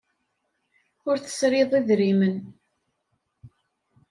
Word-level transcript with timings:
Ur 1.09 1.15
tesriḍ 1.19 1.71
idrimen. 1.79 2.37